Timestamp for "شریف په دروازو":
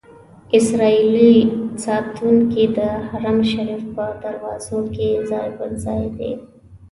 3.51-4.79